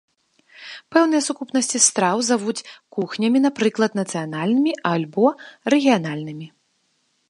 Пэўныя 0.95 1.21
сукупнасці 1.27 1.81
страў 1.89 2.17
завуць 2.31 2.65
кухнямі, 2.97 3.39
напрыклад 3.47 3.91
нацыянальнымі 4.03 4.73
або 4.97 5.27
рэгіянальнымі. 5.77 6.47